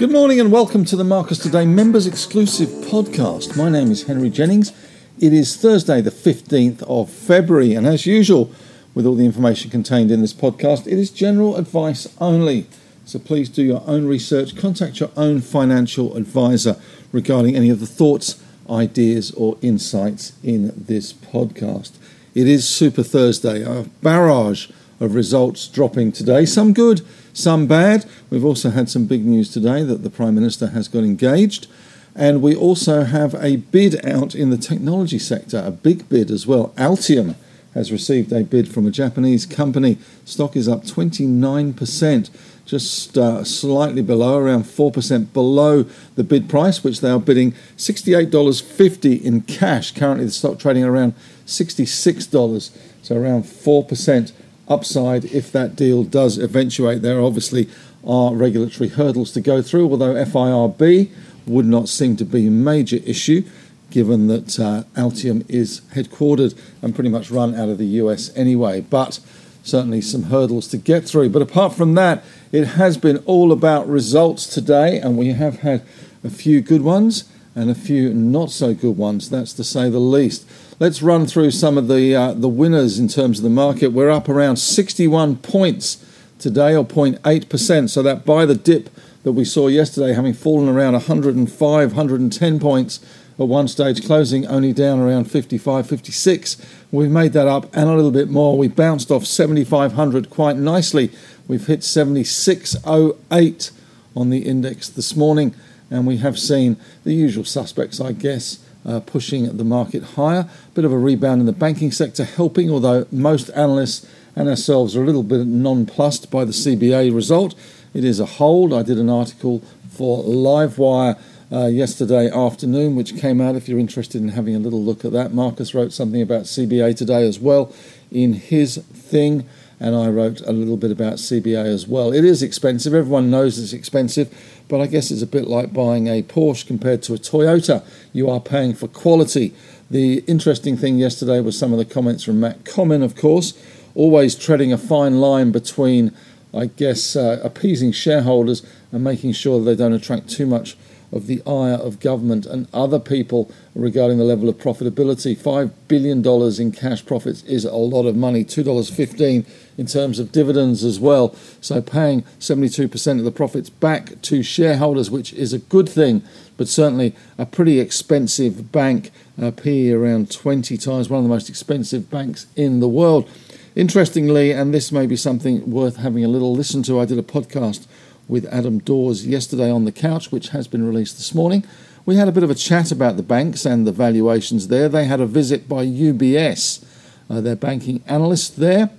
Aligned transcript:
Good 0.00 0.12
morning 0.12 0.40
and 0.40 0.50
welcome 0.50 0.86
to 0.86 0.96
the 0.96 1.04
Marcus 1.04 1.36
Today 1.36 1.66
members 1.66 2.06
exclusive 2.06 2.70
podcast. 2.70 3.54
My 3.54 3.68
name 3.68 3.90
is 3.90 4.04
Henry 4.04 4.30
Jennings. 4.30 4.72
It 5.18 5.34
is 5.34 5.58
Thursday, 5.58 6.00
the 6.00 6.10
15th 6.10 6.82
of 6.84 7.10
February, 7.10 7.74
and 7.74 7.86
as 7.86 8.06
usual, 8.06 8.50
with 8.94 9.04
all 9.04 9.14
the 9.14 9.26
information 9.26 9.70
contained 9.70 10.10
in 10.10 10.22
this 10.22 10.32
podcast, 10.32 10.86
it 10.86 10.98
is 10.98 11.10
general 11.10 11.56
advice 11.56 12.08
only. 12.18 12.66
So 13.04 13.18
please 13.18 13.50
do 13.50 13.62
your 13.62 13.82
own 13.86 14.06
research, 14.06 14.56
contact 14.56 15.00
your 15.00 15.10
own 15.18 15.42
financial 15.42 16.16
advisor 16.16 16.76
regarding 17.12 17.54
any 17.54 17.68
of 17.68 17.80
the 17.80 17.86
thoughts, 17.86 18.42
ideas, 18.70 19.32
or 19.32 19.58
insights 19.60 20.32
in 20.42 20.72
this 20.74 21.12
podcast. 21.12 21.92
It 22.34 22.48
is 22.48 22.66
Super 22.66 23.02
Thursday, 23.02 23.62
a 23.64 23.82
barrage 24.00 24.70
of 24.98 25.14
results 25.14 25.68
dropping 25.68 26.12
today, 26.12 26.46
some 26.46 26.72
good, 26.72 27.02
some 27.32 27.66
bad. 27.66 28.04
We've 28.28 28.44
also 28.44 28.70
had 28.70 28.88
some 28.88 29.06
big 29.06 29.24
news 29.24 29.50
today 29.52 29.82
that 29.82 30.02
the 30.02 30.10
Prime 30.10 30.34
Minister 30.34 30.68
has 30.68 30.88
got 30.88 31.04
engaged. 31.04 31.66
And 32.14 32.42
we 32.42 32.54
also 32.54 33.04
have 33.04 33.34
a 33.36 33.56
bid 33.56 34.04
out 34.04 34.34
in 34.34 34.50
the 34.50 34.56
technology 34.56 35.18
sector, 35.18 35.62
a 35.64 35.70
big 35.70 36.08
bid 36.08 36.30
as 36.30 36.46
well. 36.46 36.74
Altium 36.76 37.36
has 37.74 37.92
received 37.92 38.32
a 38.32 38.42
bid 38.42 38.68
from 38.68 38.86
a 38.86 38.90
Japanese 38.90 39.46
company. 39.46 39.96
Stock 40.24 40.56
is 40.56 40.68
up 40.68 40.82
29%, 40.84 42.30
just 42.66 43.16
uh, 43.16 43.44
slightly 43.44 44.02
below, 44.02 44.38
around 44.38 44.64
4% 44.64 45.32
below 45.32 45.84
the 46.16 46.24
bid 46.24 46.48
price, 46.48 46.82
which 46.82 47.00
they 47.00 47.10
are 47.10 47.20
bidding 47.20 47.52
$68.50 47.76 49.22
in 49.22 49.42
cash. 49.42 49.92
Currently, 49.92 50.24
the 50.24 50.30
stock 50.32 50.58
trading 50.58 50.84
around 50.84 51.14
$66, 51.46 52.70
so 53.02 53.16
around 53.16 53.44
4% 53.44 54.32
upside 54.70 55.26
if 55.26 55.52
that 55.52 55.76
deal 55.76 56.04
does 56.04 56.38
eventuate. 56.38 57.02
There 57.02 57.20
obviously 57.20 57.68
are 58.06 58.34
regulatory 58.34 58.88
hurdles 58.88 59.32
to 59.32 59.40
go 59.40 59.60
through, 59.60 59.90
although 59.90 60.14
FIRB 60.14 61.10
would 61.46 61.66
not 61.66 61.88
seem 61.88 62.16
to 62.16 62.24
be 62.24 62.46
a 62.46 62.50
major 62.50 62.98
issue 63.04 63.42
given 63.90 64.28
that 64.28 64.58
uh, 64.58 64.84
Altium 64.94 65.44
is 65.50 65.80
headquartered 65.94 66.56
and 66.80 66.94
pretty 66.94 67.10
much 67.10 67.30
run 67.30 67.54
out 67.54 67.68
of 67.68 67.78
the 67.78 67.86
US 67.86 68.34
anyway. 68.36 68.80
But 68.80 69.18
certainly 69.62 70.00
some 70.00 70.24
hurdles 70.24 70.68
to 70.68 70.76
get 70.76 71.04
through. 71.04 71.30
But 71.30 71.42
apart 71.42 71.74
from 71.74 71.94
that, 71.94 72.24
it 72.52 72.64
has 72.64 72.96
been 72.96 73.18
all 73.26 73.52
about 73.52 73.88
results 73.88 74.46
today, 74.46 74.98
and 74.98 75.18
we 75.18 75.28
have 75.28 75.60
had 75.60 75.82
a 76.24 76.30
few 76.30 76.60
good 76.60 76.82
ones 76.82 77.24
and 77.54 77.70
a 77.70 77.74
few 77.74 78.14
not 78.14 78.50
so 78.50 78.74
good 78.74 78.96
ones. 78.96 79.30
That's 79.30 79.52
to 79.54 79.64
say 79.64 79.90
the 79.90 79.98
least. 79.98 80.48
Let's 80.80 81.02
run 81.02 81.26
through 81.26 81.50
some 81.50 81.76
of 81.76 81.88
the 81.88 82.16
uh, 82.16 82.32
the 82.32 82.48
winners 82.48 82.98
in 82.98 83.06
terms 83.06 83.38
of 83.38 83.42
the 83.42 83.50
market. 83.50 83.88
We're 83.88 84.08
up 84.08 84.30
around 84.30 84.56
61 84.56 85.36
points 85.36 86.02
today, 86.38 86.74
or 86.74 86.86
0.8%. 86.86 87.90
So 87.90 88.02
that 88.02 88.24
by 88.24 88.46
the 88.46 88.54
dip 88.54 88.88
that 89.22 89.32
we 89.32 89.44
saw 89.44 89.68
yesterday, 89.68 90.14
having 90.14 90.32
fallen 90.32 90.70
around 90.70 90.94
105, 90.94 91.88
110 91.90 92.58
points 92.58 92.98
at 93.38 93.46
one 93.46 93.68
stage, 93.68 94.06
closing 94.06 94.46
only 94.46 94.72
down 94.72 95.00
around 95.00 95.30
55, 95.30 95.86
56. 95.86 96.56
We've 96.90 97.10
made 97.10 97.34
that 97.34 97.46
up 97.46 97.66
and 97.76 97.90
a 97.90 97.94
little 97.94 98.10
bit 98.10 98.30
more. 98.30 98.56
We 98.56 98.68
bounced 98.68 99.10
off 99.10 99.26
7,500 99.26 100.30
quite 100.30 100.56
nicely. 100.56 101.10
We've 101.46 101.66
hit 101.66 101.84
7608 101.84 103.70
on 104.16 104.30
the 104.30 104.38
index 104.38 104.88
this 104.88 105.14
morning, 105.14 105.54
and 105.90 106.06
we 106.06 106.16
have 106.16 106.38
seen 106.38 106.78
the 107.04 107.12
usual 107.12 107.44
suspects, 107.44 108.00
I 108.00 108.12
guess 108.12 108.64
uh, 108.84 109.00
pushing 109.00 109.56
the 109.56 109.64
market 109.64 110.02
higher. 110.02 110.48
Bit 110.74 110.84
of 110.84 110.92
a 110.92 110.98
rebound 110.98 111.40
in 111.40 111.46
the 111.46 111.52
banking 111.52 111.92
sector 111.92 112.24
helping, 112.24 112.70
although 112.70 113.06
most 113.10 113.50
analysts 113.50 114.06
and 114.36 114.48
ourselves 114.48 114.96
are 114.96 115.02
a 115.02 115.06
little 115.06 115.22
bit 115.22 115.46
nonplussed 115.46 116.30
by 116.30 116.44
the 116.44 116.52
CBA 116.52 117.14
result. 117.14 117.54
It 117.92 118.04
is 118.04 118.20
a 118.20 118.26
hold. 118.26 118.72
I 118.72 118.82
did 118.82 118.98
an 118.98 119.10
article 119.10 119.62
for 119.90 120.22
Livewire 120.22 121.18
uh, 121.52 121.66
yesterday 121.66 122.30
afternoon, 122.30 122.94
which 122.94 123.16
came 123.16 123.40
out. 123.40 123.56
If 123.56 123.68
you're 123.68 123.78
interested 123.78 124.22
in 124.22 124.28
having 124.28 124.54
a 124.54 124.60
little 124.60 124.82
look 124.82 125.04
at 125.04 125.12
that, 125.12 125.34
Marcus 125.34 125.74
wrote 125.74 125.92
something 125.92 126.22
about 126.22 126.44
CBA 126.44 126.96
today 126.96 127.26
as 127.26 127.38
well 127.38 127.74
in 128.10 128.34
his 128.34 128.76
thing 128.76 129.48
and 129.80 129.96
I 129.96 130.08
wrote 130.08 130.42
a 130.42 130.52
little 130.52 130.76
bit 130.76 130.90
about 130.90 131.14
CBA 131.14 131.64
as 131.64 131.88
well. 131.88 132.12
It 132.12 132.24
is 132.24 132.42
expensive, 132.42 132.92
everyone 132.92 133.30
knows 133.30 133.58
it's 133.58 133.72
expensive, 133.72 134.32
but 134.68 134.80
I 134.80 134.86
guess 134.86 135.10
it's 135.10 135.22
a 135.22 135.26
bit 135.26 135.48
like 135.48 135.72
buying 135.72 136.06
a 136.06 136.22
Porsche 136.22 136.66
compared 136.66 137.02
to 137.04 137.14
a 137.14 137.18
Toyota. 137.18 137.82
You 138.12 138.28
are 138.28 138.40
paying 138.40 138.74
for 138.74 138.86
quality. 138.86 139.54
The 139.90 140.18
interesting 140.26 140.76
thing 140.76 140.98
yesterday 140.98 141.40
was 141.40 141.58
some 141.58 141.72
of 141.72 141.78
the 141.78 141.84
comments 141.86 142.22
from 142.22 142.38
Matt 142.38 142.64
Comyn, 142.64 143.02
of 143.02 143.16
course, 143.16 143.54
always 143.94 144.36
treading 144.36 144.72
a 144.72 144.78
fine 144.78 145.20
line 145.20 145.50
between, 145.50 146.12
I 146.54 146.66
guess, 146.66 147.16
uh, 147.16 147.40
appeasing 147.42 147.92
shareholders 147.92 148.62
and 148.92 149.02
making 149.02 149.32
sure 149.32 149.58
that 149.58 149.64
they 149.64 149.74
don't 149.74 149.94
attract 149.94 150.28
too 150.28 150.46
much 150.46 150.76
of 151.12 151.26
the 151.26 151.42
ire 151.46 151.74
of 151.74 152.00
government 152.00 152.46
and 152.46 152.68
other 152.72 152.98
people 152.98 153.50
regarding 153.74 154.18
the 154.18 154.24
level 154.24 154.48
of 154.48 154.56
profitability. 154.58 155.36
$5 155.36 155.72
billion 155.88 156.24
in 156.60 156.72
cash 156.72 157.04
profits 157.04 157.42
is 157.44 157.64
a 157.64 157.74
lot 157.74 158.06
of 158.06 158.16
money, 158.16 158.44
$2.15 158.44 159.46
in 159.76 159.86
terms 159.86 160.18
of 160.18 160.32
dividends 160.32 160.84
as 160.84 161.00
well. 161.00 161.34
So 161.60 161.80
paying 161.80 162.22
72% 162.38 163.18
of 163.18 163.24
the 163.24 163.30
profits 163.30 163.70
back 163.70 164.20
to 164.22 164.42
shareholders, 164.42 165.10
which 165.10 165.32
is 165.32 165.52
a 165.52 165.58
good 165.58 165.88
thing, 165.88 166.22
but 166.56 166.68
certainly 166.68 167.14
a 167.38 167.46
pretty 167.46 167.80
expensive 167.80 168.70
bank, 168.70 169.10
uh, 169.40 169.50
PE 169.50 169.90
around 169.90 170.30
20 170.30 170.76
times, 170.76 171.08
one 171.08 171.18
of 171.18 171.24
the 171.24 171.30
most 171.30 171.48
expensive 171.48 172.10
banks 172.10 172.46
in 172.56 172.80
the 172.80 172.88
world. 172.88 173.28
Interestingly, 173.76 174.50
and 174.50 174.74
this 174.74 174.90
may 174.90 175.06
be 175.06 175.16
something 175.16 175.70
worth 175.70 175.96
having 175.96 176.24
a 176.24 176.28
little 176.28 176.52
listen 176.52 176.82
to, 176.82 177.00
I 177.00 177.04
did 177.04 177.18
a 177.18 177.22
podcast 177.22 177.86
with 178.30 178.46
Adam 178.46 178.78
Dawes 178.78 179.26
yesterday 179.26 179.70
on 179.70 179.84
the 179.84 179.92
couch, 179.92 180.30
which 180.30 180.50
has 180.50 180.68
been 180.68 180.86
released 180.86 181.16
this 181.16 181.34
morning. 181.34 181.64
We 182.06 182.16
had 182.16 182.28
a 182.28 182.32
bit 182.32 182.44
of 182.44 182.50
a 182.50 182.54
chat 182.54 182.92
about 182.92 183.16
the 183.16 183.22
banks 183.22 183.66
and 183.66 183.86
the 183.86 183.92
valuations 183.92 184.68
there. 184.68 184.88
They 184.88 185.04
had 185.04 185.20
a 185.20 185.26
visit 185.26 185.68
by 185.68 185.84
UBS, 185.84 186.84
uh, 187.28 187.40
their 187.40 187.56
banking 187.56 188.02
analyst 188.06 188.56
there, 188.56 188.90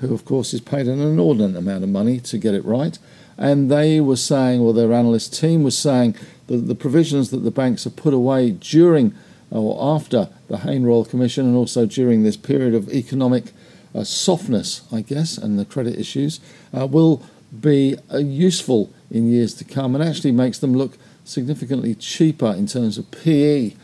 who, 0.00 0.14
of 0.14 0.24
course, 0.24 0.52
is 0.54 0.60
paid 0.60 0.86
an 0.86 1.00
inordinate 1.00 1.56
amount 1.56 1.82
of 1.82 1.90
money 1.90 2.20
to 2.20 2.38
get 2.38 2.54
it 2.54 2.64
right. 2.64 2.98
And 3.36 3.70
they 3.70 4.00
were 4.00 4.16
saying, 4.16 4.60
or 4.60 4.72
their 4.72 4.92
analyst 4.92 5.34
team 5.34 5.64
was 5.64 5.76
saying, 5.76 6.14
that 6.46 6.68
the 6.68 6.74
provisions 6.74 7.30
that 7.30 7.38
the 7.38 7.50
banks 7.50 7.84
have 7.84 7.96
put 7.96 8.14
away 8.14 8.50
during 8.50 9.14
or 9.50 9.96
after 9.96 10.28
the 10.48 10.58
Hayne 10.58 10.84
Royal 10.84 11.04
Commission 11.04 11.46
and 11.46 11.56
also 11.56 11.86
during 11.86 12.22
this 12.22 12.36
period 12.36 12.74
of 12.74 12.88
economic 12.90 13.52
uh, 13.94 14.02
softness, 14.02 14.82
I 14.92 15.00
guess, 15.00 15.38
and 15.38 15.58
the 15.58 15.64
credit 15.64 15.98
issues, 15.98 16.40
uh, 16.76 16.86
will 16.86 17.22
be 17.60 17.96
uh, 18.12 18.18
useful 18.18 18.92
in 19.10 19.30
years 19.30 19.54
to 19.54 19.64
come 19.64 19.94
and 19.94 20.02
actually 20.02 20.32
makes 20.32 20.58
them 20.58 20.74
look 20.74 20.98
significantly 21.24 21.94
cheaper 21.94 22.52
in 22.52 22.66
terms 22.66 22.98
of 22.98 23.10
PE. 23.10 23.74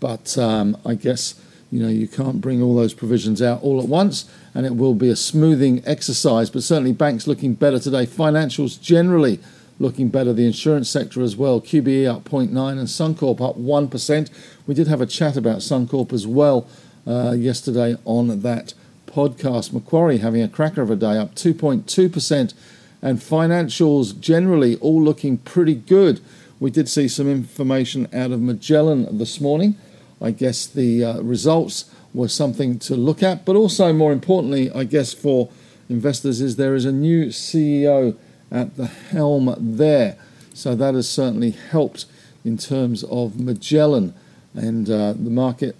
But 0.00 0.36
um, 0.38 0.76
I 0.84 0.94
guess 0.94 1.40
you 1.70 1.82
know 1.82 1.88
you 1.88 2.06
can't 2.06 2.40
bring 2.40 2.62
all 2.62 2.76
those 2.76 2.94
provisions 2.94 3.42
out 3.42 3.62
all 3.62 3.80
at 3.80 3.88
once, 3.88 4.30
and 4.54 4.66
it 4.66 4.76
will 4.76 4.94
be 4.94 5.08
a 5.08 5.16
smoothing 5.16 5.82
exercise. 5.86 6.50
But 6.50 6.62
certainly, 6.62 6.92
banks 6.92 7.26
looking 7.26 7.54
better 7.54 7.78
today. 7.78 8.06
Financials 8.06 8.80
generally 8.80 9.40
looking 9.78 10.08
better. 10.08 10.32
The 10.32 10.46
insurance 10.46 10.88
sector 10.88 11.22
as 11.22 11.36
well. 11.36 11.60
QBE 11.60 12.06
up 12.06 12.24
0.9 12.24 12.48
and 12.48 12.88
Suncorp 12.88 13.40
up 13.40 13.56
1%. 13.58 14.30
We 14.66 14.74
did 14.74 14.88
have 14.88 15.00
a 15.00 15.06
chat 15.06 15.36
about 15.36 15.58
Suncorp 15.58 16.12
as 16.12 16.26
well 16.26 16.66
uh, 17.06 17.32
yesterday 17.32 17.96
on 18.04 18.40
that 18.40 18.74
podcast. 19.06 19.72
Macquarie 19.72 20.18
having 20.18 20.42
a 20.42 20.48
cracker 20.48 20.82
of 20.82 20.90
a 20.90 20.96
day, 20.96 21.18
up 21.18 21.34
2.2% 21.34 22.54
and 23.06 23.20
financials 23.20 24.18
generally 24.18 24.74
all 24.78 25.00
looking 25.00 25.38
pretty 25.38 25.76
good. 25.76 26.20
We 26.58 26.72
did 26.72 26.88
see 26.88 27.06
some 27.06 27.30
information 27.30 28.08
out 28.12 28.32
of 28.32 28.40
Magellan 28.40 29.16
this 29.16 29.40
morning. 29.40 29.76
I 30.20 30.32
guess 30.32 30.66
the 30.66 31.04
uh, 31.04 31.20
results 31.20 31.88
were 32.12 32.26
something 32.26 32.80
to 32.80 32.96
look 32.96 33.22
at, 33.22 33.44
but 33.44 33.54
also 33.54 33.92
more 33.92 34.12
importantly, 34.12 34.72
I 34.72 34.82
guess 34.82 35.14
for 35.14 35.50
investors, 35.88 36.40
is 36.40 36.56
there 36.56 36.74
is 36.74 36.84
a 36.84 36.90
new 36.90 37.26
CEO 37.26 38.16
at 38.50 38.76
the 38.76 38.88
helm 38.88 39.54
there. 39.56 40.16
So 40.52 40.74
that 40.74 40.94
has 40.94 41.08
certainly 41.08 41.52
helped 41.52 42.06
in 42.44 42.58
terms 42.58 43.04
of 43.04 43.38
Magellan 43.38 44.14
and 44.52 44.90
uh, 44.90 45.12
the 45.12 45.30
market 45.30 45.76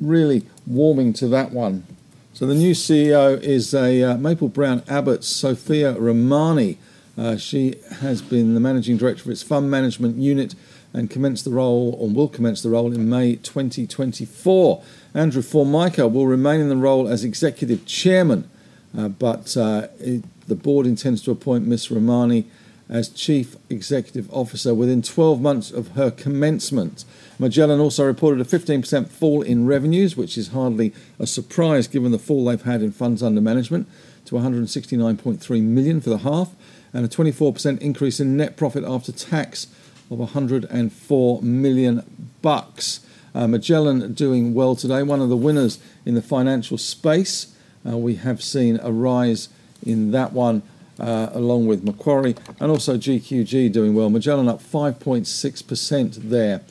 really 0.00 0.46
warming 0.66 1.12
to 1.14 1.28
that 1.28 1.52
one. 1.52 1.84
So 2.32 2.46
the 2.46 2.54
new 2.54 2.72
CEO 2.72 3.40
is 3.42 3.74
a 3.74 4.02
uh, 4.04 4.16
Maple 4.16 4.48
Brown 4.48 4.84
Abbott, 4.88 5.24
Sophia 5.24 5.94
Rahmani. 5.94 6.76
Uh, 7.18 7.36
she 7.36 7.74
has 8.00 8.22
been 8.22 8.54
the 8.54 8.60
managing 8.60 8.96
director 8.96 9.24
of 9.24 9.30
its 9.30 9.42
fund 9.42 9.68
management 9.68 10.16
unit 10.16 10.54
and 10.92 11.10
commenced 11.10 11.44
the 11.44 11.50
role, 11.50 11.96
or 11.98 12.08
will 12.08 12.28
commence 12.28 12.62
the 12.62 12.70
role 12.70 12.92
in 12.94 13.10
May 13.10 13.34
2024. 13.34 14.82
Andrew 15.12 15.42
Formica 15.42 16.06
will 16.08 16.28
remain 16.28 16.60
in 16.60 16.68
the 16.68 16.76
role 16.76 17.08
as 17.08 17.24
executive 17.24 17.84
chairman, 17.84 18.48
uh, 18.96 19.08
but 19.08 19.56
uh, 19.56 19.88
it, 19.98 20.22
the 20.46 20.54
board 20.54 20.86
intends 20.86 21.22
to 21.22 21.32
appoint 21.32 21.66
Ms. 21.66 21.88
Rahmani 21.88 22.44
as 22.90 23.08
Chief 23.08 23.56
Executive 23.70 24.28
Officer 24.32 24.74
within 24.74 25.00
12 25.00 25.40
months 25.40 25.70
of 25.70 25.92
her 25.92 26.10
commencement. 26.10 27.04
Magellan 27.38 27.78
also 27.78 28.04
reported 28.04 28.40
a 28.40 28.58
15% 28.58 29.08
fall 29.08 29.42
in 29.42 29.66
revenues, 29.66 30.16
which 30.16 30.36
is 30.36 30.48
hardly 30.48 30.92
a 31.18 31.26
surprise 31.26 31.86
given 31.86 32.10
the 32.10 32.18
fall 32.18 32.44
they've 32.44 32.60
had 32.62 32.82
in 32.82 32.90
funds 32.90 33.22
under 33.22 33.40
management 33.40 33.88
to 34.26 34.34
169.3 34.34 35.62
million 35.62 36.00
for 36.00 36.10
the 36.10 36.18
half, 36.18 36.50
and 36.92 37.04
a 37.04 37.08
24% 37.08 37.78
increase 37.80 38.18
in 38.18 38.36
net 38.36 38.56
profit 38.56 38.84
after 38.84 39.12
tax 39.12 39.68
of 40.10 40.18
104 40.18 41.42
million 41.42 42.30
bucks. 42.42 43.00
Uh, 43.32 43.46
Magellan 43.46 44.12
doing 44.12 44.52
well 44.52 44.74
today, 44.74 45.04
one 45.04 45.20
of 45.20 45.28
the 45.28 45.36
winners 45.36 45.78
in 46.04 46.16
the 46.16 46.22
financial 46.22 46.76
space. 46.76 47.54
Uh, 47.88 47.96
we 47.96 48.16
have 48.16 48.42
seen 48.42 48.80
a 48.82 48.90
rise 48.90 49.48
in 49.86 50.10
that 50.10 50.32
one 50.32 50.62
along 51.00 51.66
with 51.66 51.84
Macquarie 51.84 52.36
and 52.58 52.70
also 52.70 52.96
GQG 52.96 53.72
doing 53.72 53.94
well. 53.94 54.10
Magellan 54.10 54.48
up 54.48 54.62
5.6% 54.62 56.14
there. 56.14 56.62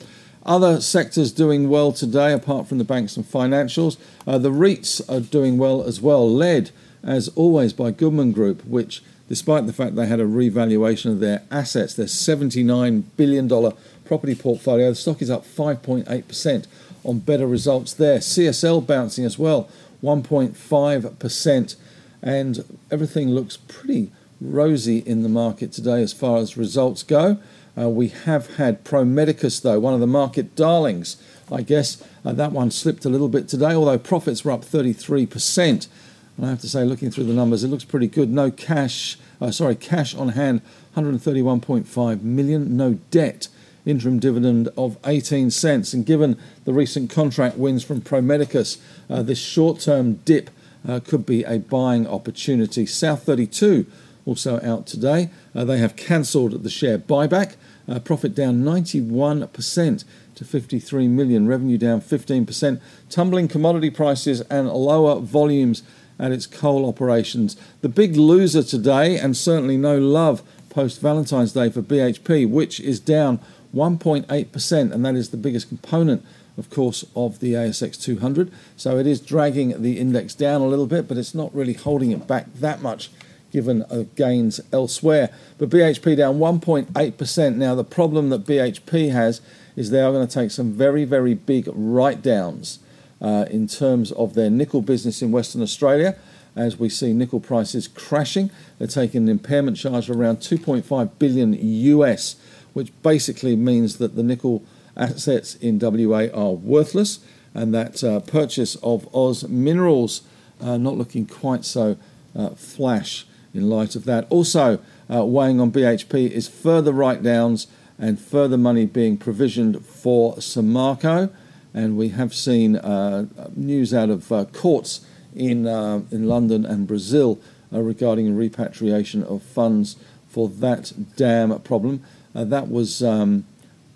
Other 0.44 0.80
sectors 0.80 1.32
doing 1.32 1.68
well 1.68 1.92
today, 1.92 2.32
apart 2.32 2.66
from 2.66 2.78
the 2.78 2.84
banks 2.84 3.16
and 3.16 3.26
financials. 3.26 3.98
Uh, 4.26 4.38
the 4.38 4.50
REITs 4.50 5.02
are 5.08 5.20
doing 5.20 5.58
well 5.58 5.82
as 5.82 6.00
well, 6.00 6.28
led 6.28 6.70
as 7.02 7.28
always 7.30 7.72
by 7.72 7.90
Goodman 7.90 8.32
Group, 8.32 8.64
which, 8.64 9.02
despite 9.28 9.66
the 9.66 9.72
fact 9.72 9.96
they 9.96 10.06
had 10.06 10.20
a 10.20 10.26
revaluation 10.26 11.10
of 11.10 11.20
their 11.20 11.42
assets, 11.50 11.94
their 11.94 12.06
$79 12.06 13.04
billion 13.16 13.72
property 14.04 14.34
portfolio, 14.34 14.88
the 14.88 14.94
stock 14.94 15.20
is 15.20 15.30
up 15.30 15.44
5.8% 15.44 16.66
on 17.04 17.18
better 17.18 17.46
results 17.46 17.92
there. 17.92 18.18
CSL 18.18 18.86
bouncing 18.86 19.24
as 19.24 19.38
well, 19.38 19.68
1.5%, 20.02 21.76
and 22.22 22.78
everything 22.90 23.30
looks 23.30 23.56
pretty 23.56 24.10
rosy 24.40 24.98
in 24.98 25.22
the 25.22 25.28
market 25.28 25.72
today 25.72 26.02
as 26.02 26.12
far 26.12 26.38
as 26.38 26.56
results 26.56 27.02
go. 27.02 27.38
Uh, 27.78 27.88
we 27.88 28.08
have 28.08 28.56
had 28.56 28.84
Pro 28.84 29.04
Medicus, 29.04 29.60
though, 29.60 29.78
one 29.78 29.94
of 29.94 30.00
the 30.00 30.06
market 30.06 30.56
darlings. 30.56 31.16
I 31.52 31.62
guess 31.62 32.02
uh, 32.24 32.32
that 32.32 32.52
one 32.52 32.70
slipped 32.70 33.04
a 33.04 33.08
little 33.08 33.28
bit 33.28 33.48
today, 33.48 33.72
although 33.72 33.98
profits 33.98 34.44
were 34.44 34.52
up 34.52 34.62
33%. 34.62 35.88
And 36.36 36.46
I 36.46 36.50
have 36.50 36.60
to 36.60 36.68
say, 36.68 36.84
looking 36.84 37.10
through 37.10 37.24
the 37.24 37.34
numbers, 37.34 37.64
it 37.64 37.68
looks 37.68 37.84
pretty 37.84 38.06
good. 38.06 38.30
No 38.30 38.50
cash, 38.50 39.18
uh, 39.40 39.50
sorry, 39.50 39.74
cash 39.74 40.14
on 40.14 40.30
hand, 40.30 40.62
131.5 40.96 42.22
million. 42.22 42.76
No 42.76 42.94
debt. 43.10 43.48
Interim 43.86 44.18
dividend 44.18 44.68
of 44.76 44.98
18 45.04 45.50
cents. 45.50 45.92
And 45.92 46.04
given 46.04 46.38
the 46.64 46.72
recent 46.72 47.10
contract 47.10 47.56
wins 47.56 47.82
from 47.82 48.00
Pro 48.00 48.20
Medicus, 48.20 48.78
uh, 49.08 49.22
this 49.22 49.38
short-term 49.38 50.14
dip 50.24 50.50
uh, 50.86 51.00
could 51.00 51.24
be 51.24 51.44
a 51.44 51.58
buying 51.58 52.06
opportunity. 52.06 52.86
South 52.86 53.24
32 53.24 53.86
also 54.30 54.60
out 54.62 54.86
today. 54.86 55.28
Uh, 55.56 55.64
they 55.64 55.78
have 55.78 55.96
cancelled 55.96 56.62
the 56.62 56.70
share 56.70 56.98
buyback. 56.98 57.56
Uh, 57.88 57.98
profit 57.98 58.32
down 58.32 58.62
91% 58.62 60.04
to 60.36 60.44
53 60.44 61.08
million, 61.08 61.48
revenue 61.48 61.76
down 61.76 62.00
15%, 62.00 62.80
tumbling 63.08 63.48
commodity 63.48 63.90
prices 63.90 64.42
and 64.42 64.68
lower 64.68 65.18
volumes 65.18 65.82
at 66.16 66.30
its 66.30 66.46
coal 66.46 66.88
operations. 66.88 67.56
The 67.80 67.88
big 67.88 68.16
loser 68.16 68.62
today, 68.62 69.18
and 69.18 69.36
certainly 69.36 69.76
no 69.76 69.98
love 69.98 70.42
post 70.68 71.00
Valentine's 71.00 71.52
Day 71.52 71.68
for 71.68 71.82
BHP, 71.82 72.48
which 72.48 72.78
is 72.78 73.00
down 73.00 73.40
1.8%, 73.74 74.92
and 74.92 75.04
that 75.04 75.16
is 75.16 75.30
the 75.30 75.36
biggest 75.36 75.68
component, 75.68 76.24
of 76.56 76.70
course, 76.70 77.04
of 77.16 77.40
the 77.40 77.54
ASX 77.54 78.00
200. 78.00 78.52
So 78.76 78.98
it 78.98 79.08
is 79.08 79.20
dragging 79.20 79.82
the 79.82 79.98
index 79.98 80.36
down 80.36 80.60
a 80.60 80.68
little 80.68 80.86
bit, 80.86 81.08
but 81.08 81.18
it's 81.18 81.34
not 81.34 81.52
really 81.52 81.72
holding 81.72 82.12
it 82.12 82.28
back 82.28 82.54
that 82.54 82.80
much 82.80 83.10
given 83.50 83.82
uh, 83.84 84.04
gains 84.16 84.60
elsewhere. 84.72 85.30
But 85.58 85.70
BHP 85.70 86.16
down 86.16 86.38
1.8%. 86.38 87.56
Now, 87.56 87.74
the 87.74 87.84
problem 87.84 88.30
that 88.30 88.44
BHP 88.44 89.12
has 89.12 89.40
is 89.76 89.90
they 89.90 90.00
are 90.00 90.12
going 90.12 90.26
to 90.26 90.32
take 90.32 90.50
some 90.50 90.72
very, 90.72 91.04
very 91.04 91.34
big 91.34 91.68
write 91.72 92.22
downs 92.22 92.80
uh, 93.20 93.46
in 93.50 93.66
terms 93.66 94.12
of 94.12 94.34
their 94.34 94.50
nickel 94.50 94.82
business 94.82 95.22
in 95.22 95.32
Western 95.32 95.62
Australia. 95.62 96.16
As 96.56 96.78
we 96.78 96.88
see 96.88 97.12
nickel 97.12 97.40
prices 97.40 97.86
crashing, 97.86 98.50
they're 98.78 98.88
taking 98.88 99.22
an 99.22 99.28
impairment 99.28 99.76
charge 99.76 100.10
of 100.10 100.18
around 100.18 100.38
2.5 100.38 101.10
billion 101.18 101.54
US, 101.54 102.36
which 102.72 102.90
basically 103.02 103.54
means 103.56 103.98
that 103.98 104.16
the 104.16 104.22
nickel 104.22 104.64
assets 104.96 105.54
in 105.56 105.78
WA 105.78 106.26
are 106.34 106.52
worthless, 106.52 107.20
and 107.54 107.72
that 107.74 108.02
uh, 108.02 108.20
purchase 108.20 108.76
of 108.76 109.08
Oz 109.14 109.46
Minerals 109.48 110.22
uh, 110.60 110.76
not 110.76 110.96
looking 110.96 111.26
quite 111.26 111.64
so 111.64 111.96
uh, 112.36 112.50
flash 112.50 113.26
in 113.54 113.68
light 113.68 113.96
of 113.96 114.04
that. 114.04 114.26
Also, 114.30 114.80
uh, 115.12 115.24
weighing 115.24 115.60
on 115.60 115.72
BHP 115.72 116.30
is 116.30 116.48
further 116.48 116.92
write 116.92 117.22
downs 117.22 117.66
and 117.98 118.20
further 118.20 118.56
money 118.56 118.86
being 118.86 119.16
provisioned 119.16 119.84
for 119.84 120.36
Samarco. 120.36 121.30
And 121.74 121.96
we 121.96 122.08
have 122.08 122.34
seen 122.34 122.76
uh, 122.76 123.26
news 123.54 123.94
out 123.94 124.10
of 124.10 124.32
uh, 124.32 124.46
courts 124.46 125.04
in, 125.34 125.66
uh, 125.66 126.02
in 126.10 126.26
London 126.26 126.64
and 126.64 126.86
Brazil 126.86 127.40
uh, 127.72 127.80
regarding 127.80 128.34
repatriation 128.34 129.22
of 129.22 129.42
funds 129.42 129.96
for 130.28 130.48
that 130.48 130.92
dam 131.16 131.60
problem. 131.60 132.02
Uh, 132.34 132.44
that 132.44 132.68
was 132.68 133.02
um, 133.02 133.44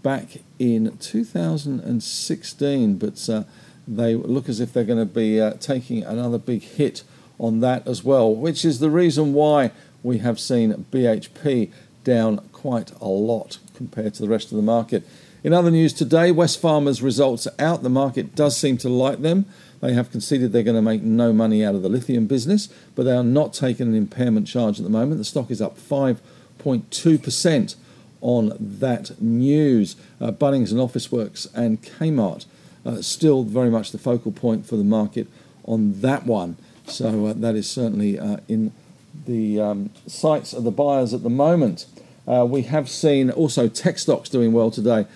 back 0.02 0.38
in 0.58 0.96
2016, 0.98 2.96
but 2.96 3.28
they 3.86 4.14
look 4.14 4.48
as 4.48 4.60
if 4.60 4.72
they're 4.72 4.84
going 4.84 4.98
to 4.98 5.04
be 5.04 5.38
taking 5.60 6.02
another 6.04 6.38
big 6.38 6.62
hit 6.62 7.02
on 7.38 7.60
that 7.60 7.86
as 7.86 8.04
well, 8.04 8.34
which 8.34 8.64
is 8.64 8.78
the 8.78 8.90
reason 8.90 9.32
why 9.32 9.70
we 10.02 10.18
have 10.18 10.38
seen 10.38 10.86
BHP 10.90 11.72
down 12.04 12.38
quite 12.52 12.92
a 13.00 13.08
lot 13.08 13.58
compared 13.74 14.14
to 14.14 14.22
the 14.22 14.28
rest 14.28 14.52
of 14.52 14.56
the 14.56 14.62
market. 14.62 15.06
In 15.42 15.52
other 15.52 15.70
news 15.70 15.92
today, 15.92 16.30
Wesfarmers 16.30 17.02
results 17.02 17.46
are 17.46 17.54
out. 17.58 17.82
The 17.82 17.90
market 17.90 18.34
does 18.34 18.56
seem 18.56 18.78
to 18.78 18.88
like 18.88 19.20
them. 19.20 19.46
They 19.80 19.92
have 19.92 20.10
conceded 20.10 20.52
they're 20.52 20.62
going 20.62 20.76
to 20.76 20.82
make 20.82 21.02
no 21.02 21.32
money 21.34 21.62
out 21.62 21.74
of 21.74 21.82
the 21.82 21.90
lithium 21.90 22.26
business, 22.26 22.68
but 22.94 23.02
they 23.02 23.12
are 23.12 23.22
not 23.22 23.52
taking 23.52 23.88
an 23.88 23.94
impairment 23.94 24.46
charge 24.46 24.78
at 24.78 24.84
the 24.84 24.90
moment. 24.90 25.18
The 25.18 25.24
stock 25.24 25.50
is 25.50 25.60
up 25.60 25.76
5.2% 25.78 27.76
on 28.22 28.56
that 28.58 29.20
news. 29.20 29.96
Uh, 30.18 30.30
Bunnings 30.32 30.70
and 30.70 30.80
Office 30.80 31.12
Works 31.12 31.46
and 31.54 31.82
Kmart 31.82 32.46
uh, 32.86 33.02
still 33.02 33.42
very 33.42 33.68
much 33.68 33.92
the 33.92 33.98
focal 33.98 34.32
point 34.32 34.64
for 34.66 34.76
the 34.76 34.84
market 34.84 35.26
on 35.64 36.00
that 36.00 36.24
one. 36.24 36.56
So 36.86 37.26
uh, 37.26 37.32
that 37.34 37.54
is 37.54 37.68
certainly 37.68 38.18
uh, 38.18 38.38
in 38.48 38.72
the 39.26 39.60
um, 39.60 39.90
sights 40.06 40.52
of 40.52 40.64
the 40.64 40.70
buyers 40.70 41.14
at 41.14 41.22
the 41.22 41.30
moment. 41.30 41.86
Uh, 42.26 42.46
we 42.48 42.62
have 42.62 42.88
seen 42.88 43.30
also 43.30 43.68
tech 43.68 43.98
stocks 43.98 44.28
doing 44.28 44.52
well 44.52 44.70
today. 44.70 45.06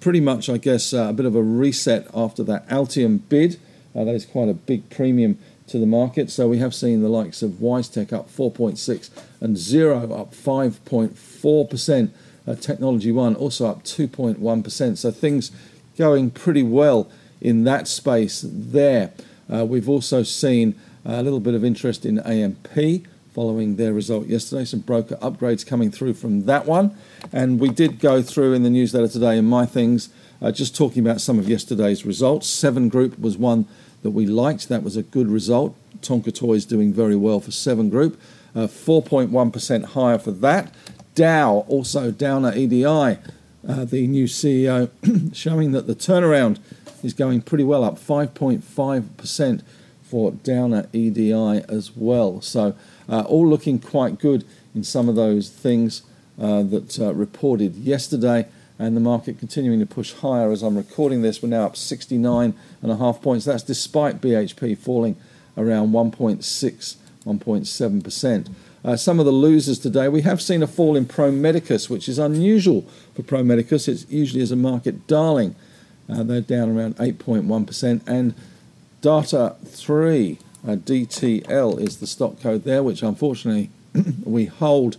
Pretty 0.00 0.20
much, 0.20 0.48
I 0.48 0.58
guess, 0.58 0.92
uh, 0.92 1.06
a 1.08 1.12
bit 1.12 1.26
of 1.26 1.34
a 1.34 1.42
reset 1.42 2.08
after 2.14 2.42
that 2.44 2.68
Altium 2.68 3.20
bid. 3.28 3.58
Uh, 3.94 4.04
that 4.04 4.14
is 4.14 4.26
quite 4.26 4.48
a 4.48 4.54
big 4.54 4.90
premium 4.90 5.38
to 5.66 5.78
the 5.78 5.86
market. 5.86 6.30
So 6.30 6.48
we 6.48 6.58
have 6.58 6.74
seen 6.74 7.02
the 7.02 7.08
likes 7.08 7.42
of 7.42 7.52
WiseTech 7.52 8.12
up 8.12 8.28
4.6 8.28 9.10
and 9.40 9.56
Xero 9.56 10.18
up 10.18 10.34
5.4%. 10.34 12.10
Uh, 12.46 12.54
Technology 12.54 13.10
One 13.10 13.34
also 13.34 13.66
up 13.66 13.84
2.1%. 13.84 14.98
So 14.98 15.10
things 15.10 15.50
going 15.96 16.30
pretty 16.30 16.62
well 16.62 17.10
in 17.40 17.64
that 17.64 17.88
space 17.88 18.44
there. 18.46 19.12
we've 19.48 19.88
also 19.88 20.22
seen 20.22 20.74
a 21.04 21.22
little 21.22 21.40
bit 21.40 21.54
of 21.54 21.64
interest 21.64 22.06
in 22.06 22.18
AMP 22.20 23.06
following 23.34 23.76
their 23.76 23.92
result 23.92 24.26
yesterday. 24.26 24.64
Some 24.64 24.80
broker 24.80 25.16
upgrades 25.16 25.66
coming 25.66 25.90
through 25.90 26.14
from 26.14 26.46
that 26.46 26.66
one. 26.66 26.96
And 27.32 27.58
we 27.58 27.68
did 27.68 27.98
go 27.98 28.22
through 28.22 28.52
in 28.52 28.62
the 28.62 28.70
newsletter 28.70 29.08
today 29.08 29.36
in 29.36 29.44
My 29.46 29.66
Things, 29.66 30.08
uh, 30.40 30.52
just 30.52 30.76
talking 30.76 31.04
about 31.04 31.20
some 31.20 31.38
of 31.38 31.48
yesterday's 31.48 32.06
results. 32.06 32.48
Seven 32.48 32.88
Group 32.88 33.18
was 33.18 33.36
one 33.36 33.66
that 34.02 34.10
we 34.10 34.24
liked. 34.24 34.68
That 34.68 34.84
was 34.84 34.96
a 34.96 35.02
good 35.02 35.28
result. 35.28 35.74
Tonka 36.00 36.32
Toys 36.32 36.64
doing 36.64 36.92
very 36.92 37.16
well 37.16 37.40
for 37.40 37.50
Seven 37.50 37.90
Group. 37.90 38.20
Uh, 38.54 38.68
4.1% 38.68 39.84
higher 39.84 40.18
for 40.18 40.30
that. 40.30 40.72
Dow, 41.16 41.64
also 41.68 42.12
Downer 42.12 42.52
EDI, 42.54 42.84
uh, 42.86 43.16
the 43.84 44.06
new 44.06 44.26
CEO, 44.26 44.90
showing 45.34 45.72
that 45.72 45.86
the 45.88 45.94
turnaround 45.94 46.58
is 47.02 47.14
going 47.14 47.42
pretty 47.42 47.64
well, 47.64 47.82
up 47.82 47.98
5.5% 47.98 49.62
for 50.04 50.32
Downer 50.32 50.88
EDI 50.92 51.64
as 51.68 51.92
well. 51.96 52.40
So, 52.40 52.76
uh, 53.08 53.22
all 53.22 53.48
looking 53.48 53.78
quite 53.78 54.18
good 54.18 54.44
in 54.74 54.84
some 54.84 55.08
of 55.08 55.16
those 55.16 55.48
things 55.48 56.02
uh, 56.40 56.62
that 56.62 56.98
uh, 56.98 57.14
reported 57.14 57.74
yesterday, 57.76 58.46
and 58.78 58.96
the 58.96 59.00
market 59.00 59.38
continuing 59.38 59.78
to 59.80 59.86
push 59.86 60.12
higher 60.14 60.50
as 60.50 60.62
I'm 60.62 60.76
recording 60.76 61.22
this. 61.22 61.42
We're 61.42 61.48
now 61.48 61.66
up 61.66 61.76
69 61.76 62.54
and 62.82 62.90
a 62.90 62.96
half 62.96 63.22
points. 63.22 63.44
That's 63.44 63.62
despite 63.62 64.20
BHP 64.20 64.76
falling 64.76 65.16
around 65.56 65.92
1.6, 65.92 66.96
1.7%. 67.24 68.48
Uh, 68.84 68.96
some 68.96 69.18
of 69.18 69.24
the 69.24 69.32
losers 69.32 69.78
today, 69.78 70.08
we 70.08 70.22
have 70.22 70.42
seen 70.42 70.62
a 70.62 70.66
fall 70.66 70.94
in 70.96 71.06
Pro 71.06 71.30
Medicus, 71.30 71.88
which 71.88 72.08
is 72.08 72.18
unusual 72.18 72.82
for 73.14 73.22
Pro 73.22 73.42
Medicus. 73.42 73.88
It 73.88 74.10
usually 74.10 74.42
is 74.42 74.52
a 74.52 74.56
market 74.56 75.06
darling. 75.06 75.54
Uh, 76.06 76.22
they're 76.22 76.42
down 76.42 76.76
around 76.76 76.96
8.1%, 76.96 78.06
and 78.06 78.34
Data 79.04 79.56
3, 79.66 80.38
uh, 80.66 80.76
DTL, 80.76 81.78
is 81.78 81.98
the 81.98 82.06
stock 82.06 82.40
code 82.40 82.64
there, 82.64 82.82
which 82.82 83.02
unfortunately 83.02 83.68
we 84.24 84.46
hold 84.46 84.96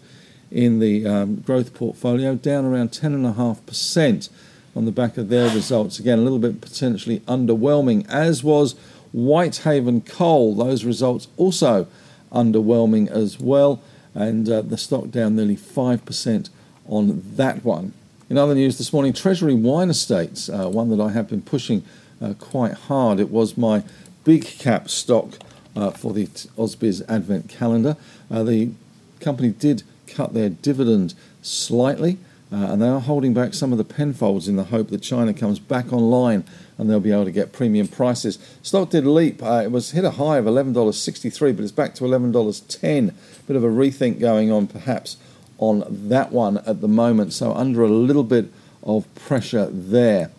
in 0.52 0.78
the 0.78 1.08
um, 1.08 1.38
growth 1.38 1.74
portfolio, 1.74 2.36
down 2.36 2.66
around 2.66 2.92
10.5% 2.92 4.30
on 4.76 4.86
the 4.86 4.92
back 4.92 5.18
of 5.18 5.30
their 5.30 5.50
results. 5.56 5.98
Again, 5.98 6.20
a 6.20 6.22
little 6.22 6.38
bit 6.38 6.62
potentially 6.62 7.22
underwhelming, 7.22 8.08
as 8.08 8.44
was 8.44 8.76
Whitehaven 9.12 10.02
Coal. 10.02 10.54
Those 10.54 10.86
results 10.86 11.28
also 11.36 11.88
underwhelming 12.32 13.10
as 13.10 13.40
well, 13.40 13.82
and 14.14 14.48
uh, 14.48 14.62
the 14.62 14.78
stock 14.78 15.10
down 15.10 15.36
nearly 15.36 15.58
5% 15.58 16.50
on 16.88 17.24
that 17.38 17.66
one. 17.66 17.94
In 18.30 18.38
other 18.38 18.54
news 18.54 18.78
this 18.78 18.94
morning, 18.94 19.14
Treasury 19.14 19.56
Wine 19.56 19.90
Estates, 19.90 20.48
uh, 20.48 20.70
one 20.70 20.96
that 20.96 21.02
I 21.02 21.10
have 21.10 21.28
been 21.28 21.42
pushing 21.42 21.84
quite 22.40 22.74
hard. 22.74 23.20
It 23.20 23.30
was 23.30 23.58
my 23.58 23.84
big 24.24 24.46
cap 24.46 24.90
stock 24.90 25.38
uh, 25.76 25.92
for 25.92 26.14
the 26.14 26.26
Ausbiz 26.58 27.02
Advent 27.08 27.50
calendar. 27.50 27.98
Uh, 28.32 28.44
the 28.44 28.72
company 29.20 29.50
did 29.50 29.84
cut 30.08 30.34
their 30.34 30.50
dividend 30.50 31.14
slightly. 31.42 32.18
Uh, 32.52 32.72
and 32.72 32.82
they 32.82 32.88
are 32.88 33.02
holding 33.02 33.34
back 33.34 33.54
some 33.54 33.72
of 33.72 33.78
the 33.78 33.84
Penfolds 33.84 34.48
in 34.48 34.56
the 34.56 34.66
hope 34.66 34.90
that 34.90 35.02
China 35.02 35.34
comes 35.34 35.58
back 35.58 35.92
online 35.92 36.44
and 36.78 36.90
they'll 36.90 37.00
be 37.00 37.12
able 37.12 37.26
to 37.26 37.32
get 37.32 37.52
premium 37.52 37.88
prices. 37.88 38.38
Stock 38.62 38.92
did 38.92 39.06
leap. 39.06 39.42
Uh, 39.42 39.62
it 39.64 39.72
was 39.72 39.92
hit 39.92 40.06
a 40.06 40.12
high 40.12 40.38
of 40.38 40.46
$11.63, 40.46 41.56
but 41.56 41.64
it's 41.64 41.72
back 41.72 41.96
to 41.96 42.04
$11.10. 42.04 43.14
Bit 43.48 43.56
of 43.56 43.64
a 43.64 43.68
rethink 43.68 44.20
going 44.20 44.52
on, 44.52 44.68
perhaps, 44.68 45.18
on 45.58 45.84
that 45.90 46.32
one 46.32 46.60
at 46.60 46.82
the 46.82 46.88
moment. 46.88 47.34
So 47.34 47.52
under 47.54 47.84
a 47.84 47.90
little 47.90 48.24
bit 48.24 48.46
of 48.84 49.14
pressure 49.16 49.66
there. 49.66 50.32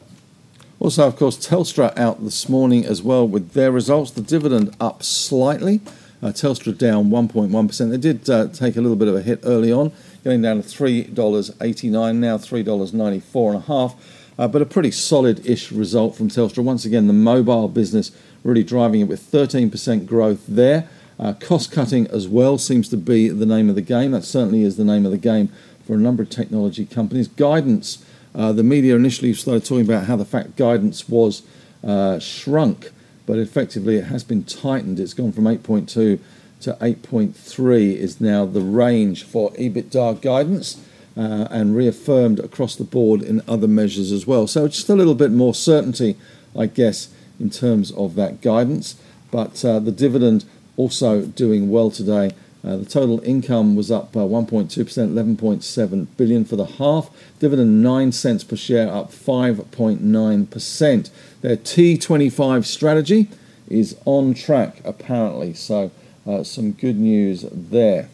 Also, 0.78 1.06
of 1.06 1.16
course, 1.16 1.38
Telstra 1.38 1.97
out 1.99 2.23
this 2.23 2.49
morning 2.49 2.85
as 2.85 3.02
well 3.02 3.26
with 3.26 3.52
their 3.52 3.73
results. 3.73 4.11
The 4.11 4.21
dividend 4.21 4.76
up 4.78 5.02
slightly. 5.02 5.80
Uh, 6.23 6.28
Telstra 6.28 6.76
down 6.76 7.06
1.1%. 7.06 7.90
They 7.90 7.97
did 7.97 8.28
uh, 8.28 8.49
take 8.49 8.76
a 8.76 8.80
little 8.80 8.97
bit 8.97 9.09
of 9.09 9.14
a 9.14 9.23
hit 9.23 9.40
early 9.45 9.73
on, 9.73 9.92
getting 10.23 10.42
down 10.42 10.62
to 10.62 10.68
$3.89, 10.68 12.16
now 12.16 12.37
$3.94 12.37 13.47
and 13.47 13.56
a 13.56 13.61
half. 13.61 14.23
Uh, 14.38 14.47
but 14.47 14.61
a 14.61 14.66
pretty 14.66 14.90
solid-ish 14.90 15.73
result 15.73 16.14
from 16.14 16.28
Telstra. 16.28 16.62
Once 16.62 16.85
again, 16.85 17.06
the 17.06 17.14
mobile 17.14 17.68
business 17.68 18.12
really 18.45 18.62
driving 18.62 19.00
it 19.00 19.04
with 19.04 19.21
13% 19.30 20.06
growth 20.06 20.45
there. 20.47 20.88
Uh, 21.18 21.33
cost 21.33 21.73
cutting 21.73 22.06
as 22.09 22.28
well 22.28 22.59
seems 22.59 22.90
to 22.90 22.97
be 22.99 23.30
the 23.30 23.47
name 23.47 23.71
of 23.71 23.75
the 23.75 23.83
game. 23.83 24.11
That 24.11 24.25
certainly 24.25 24.62
is 24.62 24.76
the 24.76 24.85
name 24.85 25.06
of 25.06 25.12
the 25.12 25.18
game 25.18 25.50
for 25.87 25.95
a 25.95 25.99
number 25.99 26.23
of 26.23 26.28
technology 26.28 26.85
companies. 26.85 27.28
Guidance. 27.28 28.04
Uh, 28.36 28.52
the 28.52 28.62
media 28.62 28.94
initially 28.94 29.32
started 29.32 29.64
talking 29.64 29.84
about 29.84 30.04
how 30.04 30.14
the 30.14 30.24
fact 30.24 30.56
guidance 30.56 31.08
was 31.08 31.42
uh, 31.82 32.18
shrunk, 32.18 32.90
but 33.24 33.38
effectively 33.38 33.96
it 33.96 34.04
has 34.04 34.22
been 34.22 34.44
tightened. 34.44 35.00
It's 35.00 35.14
gone 35.14 35.32
from 35.32 35.44
8.2 35.44 36.20
to 36.60 36.72
8.3 36.80 37.96
is 37.96 38.20
now 38.20 38.44
the 38.44 38.60
range 38.60 39.24
for 39.24 39.50
EBITDA 39.52 40.20
guidance 40.20 40.82
uh, 41.16 41.48
and 41.50 41.74
reaffirmed 41.74 42.38
across 42.40 42.76
the 42.76 42.84
board 42.84 43.22
in 43.22 43.42
other 43.48 43.68
measures 43.68 44.12
as 44.12 44.26
well. 44.26 44.46
So 44.46 44.68
just 44.68 44.88
a 44.88 44.94
little 44.94 45.14
bit 45.14 45.32
more 45.32 45.54
certainty, 45.54 46.16
I 46.58 46.66
guess, 46.66 47.08
in 47.40 47.50
terms 47.50 47.90
of 47.92 48.14
that 48.16 48.42
guidance. 48.42 48.96
But 49.30 49.64
uh, 49.64 49.78
the 49.80 49.92
dividend 49.92 50.44
also 50.76 51.22
doing 51.22 51.70
well 51.70 51.90
today. 51.90 52.32
Uh, 52.66 52.76
the 52.76 52.85
total 52.85 53.20
income 53.20 53.76
was 53.76 53.92
up 53.92 54.11
by 54.12 54.20
1.2%, 54.20 54.66
11.7 54.66 56.06
billion 56.16 56.44
for 56.44 56.56
the 56.56 56.66
half. 56.66 57.08
Dividend 57.38 57.80
9 57.80 58.11
cents 58.11 58.42
per 58.42 58.56
share, 58.56 58.90
up 58.92 59.12
5.9%. 59.12 61.11
Their 61.42 61.56
T25 61.56 62.64
strategy 62.64 63.28
is 63.68 63.96
on 64.04 64.35
track 64.35 64.80
apparently, 64.85 65.54
so 65.54 65.92
uh, 66.26 66.42
some 66.42 66.73
good 66.73 66.99
news 66.99 67.44
there. 67.52 68.08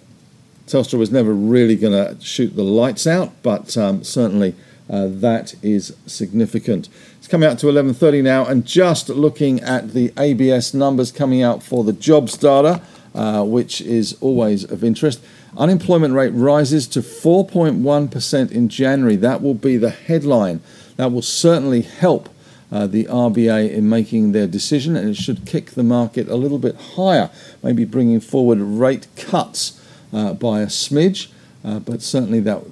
Telstra 0.66 0.98
was 0.98 1.10
never 1.10 1.32
really 1.32 1.76
going 1.76 1.92
to 1.92 2.22
shoot 2.22 2.54
the 2.54 2.62
lights 2.62 3.06
out, 3.06 3.32
but 3.42 3.74
um, 3.78 4.04
certainly 4.04 4.54
uh, 4.90 5.06
that 5.10 5.54
is 5.62 5.96
significant. 6.06 6.88
It's 7.18 7.28
coming 7.28 7.48
out 7.48 7.58
to 7.60 7.66
11:30 7.66 8.22
now, 8.22 8.44
and 8.44 8.66
just 8.66 9.08
looking 9.08 9.60
at 9.60 9.92
the 9.92 10.12
ABS 10.18 10.74
numbers 10.74 11.10
coming 11.10 11.42
out 11.42 11.62
for 11.62 11.84
the 11.84 11.92
jobs 11.92 12.36
data, 12.36 12.82
uh, 13.14 13.44
which 13.44 13.80
is 13.80 14.16
always 14.20 14.64
of 14.64 14.82
interest. 14.82 15.22
Unemployment 15.56 16.14
rate 16.14 16.30
rises 16.30 16.86
to 16.88 17.00
4.1% 17.00 18.50
in 18.50 18.68
January. 18.68 19.16
That 19.16 19.42
will 19.42 19.54
be 19.54 19.76
the 19.76 19.90
headline. 19.90 20.60
That 20.96 21.12
will 21.12 21.22
certainly 21.22 21.82
help 21.82 22.28
uh, 22.70 22.86
the 22.86 23.04
RBA 23.04 23.70
in 23.70 23.88
making 23.88 24.32
their 24.32 24.46
decision, 24.46 24.96
and 24.96 25.10
it 25.10 25.16
should 25.16 25.44
kick 25.44 25.72
the 25.72 25.82
market 25.82 26.28
a 26.28 26.36
little 26.36 26.58
bit 26.58 26.74
higher, 26.96 27.30
maybe 27.62 27.84
bringing 27.84 28.18
forward 28.18 28.58
rate 28.58 29.06
cuts 29.14 29.78
uh, 30.12 30.32
by 30.32 30.60
a 30.60 30.66
smidge, 30.66 31.30
uh, 31.64 31.78
but 31.80 32.00
certainly 32.00 32.40
that 32.40 32.62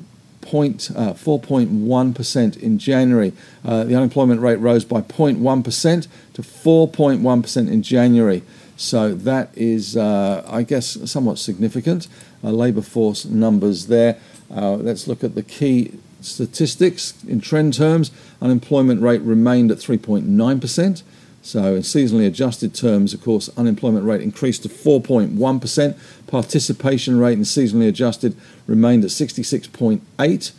point, 0.41 0.91
uh, 0.97 1.13
4.1% 1.13 2.57
in 2.57 2.79
January. 2.79 3.33
Uh, 3.65 3.85
the 3.85 3.95
unemployment 3.95 4.41
rate 4.41 4.57
rose 4.57 4.85
by 4.85 5.01
0.1% 5.01 6.09
to 6.35 6.43
4.1% 6.43 7.57
in 7.71 7.83
January. 7.83 8.43
So 8.81 9.15
that 9.15 9.51
is, 9.55 9.95
uh, 9.95 10.43
I 10.49 10.63
guess, 10.63 10.97
somewhat 11.11 11.39
significant. 11.39 12.09
Uh, 12.43 12.51
labour 12.51 12.81
force 12.81 13.27
numbers 13.27 13.89
there. 13.89 14.17
let's 14.49 15.07
look 15.07 15.23
at 15.23 15.35
the 15.35 15.43
key 15.43 15.99
statistics 16.23 17.13
in 17.29 17.43
trend 17.43 17.75
terms. 17.75 18.11
Unemployment 18.41 19.03
rate 19.03 19.21
remained 19.21 19.71
at 19.71 19.77
3.9%. 19.77 21.03
So, 21.43 21.75
in 21.75 21.83
seasonally 21.83 22.27
adjusted 22.27 22.75
terms, 22.75 23.13
of 23.13 23.23
course, 23.23 23.51
unemployment 23.55 24.07
rate 24.07 24.23
increased 24.23 24.63
to 24.63 24.71
4.1%. 24.71 26.27
Participation 26.27 27.19
rate 27.19 27.37
in 27.37 27.45
seasonally 27.45 27.89
adjusted 27.89 28.35
remained 28.67 29.05
at 29.05 29.11
66.8. 29.11 30.53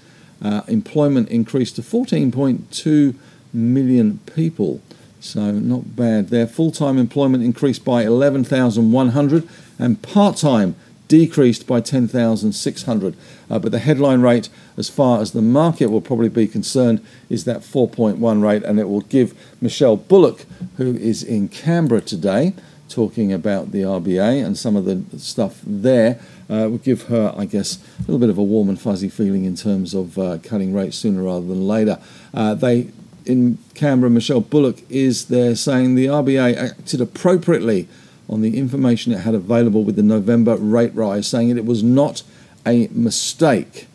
Uh, 0.44 0.62
employment 0.68 1.30
increased 1.30 1.76
to 1.78 1.82
14.2 1.82 3.16
million 3.52 4.20
people. 4.28 4.82
So, 5.22 5.52
not 5.52 5.96
bad 5.96 6.30
Their 6.30 6.48
Full 6.48 6.72
time 6.72 6.98
employment 6.98 7.44
increased 7.44 7.86
by 7.86 8.04
11,100, 8.04 9.48
and 9.78 10.02
part 10.02 10.36
time 10.36 10.76
decreased 11.08 11.68
by 11.68 11.80
10,600. 11.80 13.16
Uh, 13.50 13.60
but 13.60 13.72
the 13.72 13.80
headline 13.80 14.22
rate, 14.22 14.50
as 14.78 14.90
far 14.90 15.22
as 15.22 15.32
the 15.32 15.42
market 15.42 15.88
will 15.88 16.02
probably 16.02 16.30
be 16.30 16.48
concerned, 16.48 17.06
is 17.30 17.44
that 17.44 17.60
4.1 17.60 18.42
rate, 18.42 18.64
and 18.64 18.80
it 18.80 18.90
will 18.90 19.02
give 19.02 19.38
Michelle 19.62 19.96
Bullock, 19.96 20.46
who 20.78 20.96
is 20.96 21.22
in 21.22 21.50
Canberra 21.50 22.02
today, 22.02 22.54
talking 22.90 23.32
about 23.32 23.72
the 23.72 23.82
RBA 23.82 24.44
and 24.44 24.58
some 24.58 24.76
of 24.76 24.86
the 24.86 25.04
stuff 25.20 25.62
there, 25.64 26.20
uh, 26.50 26.68
will 26.70 26.80
give 26.80 27.04
her, 27.04 27.34
I 27.38 27.46
guess, 27.46 27.78
a 28.00 28.02
little 28.02 28.20
bit 28.20 28.30
of 28.30 28.38
a 28.40 28.44
warm 28.44 28.70
and 28.70 28.80
fuzzy 28.80 29.10
feeling 29.10 29.46
in 29.46 29.56
terms 29.56 29.94
of 29.94 30.18
uh, 30.18 30.40
cutting 30.40 30.74
rates 30.74 30.98
sooner 30.98 31.24
rather 31.24 31.46
than 31.46 31.68
later. 31.68 32.00
Uh, 32.34 32.56
they 32.56 32.90
in 33.26 33.58
Canberra, 33.74 34.10
Michelle 34.10 34.42
Bullock 34.42 34.80
is 34.90 35.26
there 35.26 35.56
saying 35.56 35.96
the 35.96 36.08
RBA 36.08 36.58
acted 36.58 37.02
appropriately 37.02 37.88
on 38.30 38.42
the 38.42 38.58
information 38.58 39.12
it 39.12 39.20
had 39.20 39.36
available 39.36 39.84
with 39.84 39.96
the 39.96 40.04
November 40.04 40.56
rate 40.56 40.94
rise, 40.96 41.28
saying 41.28 41.50
it 41.50 41.66
was 41.66 41.84
not 41.84 42.24
a 42.66 42.88
mistake. 42.88 43.88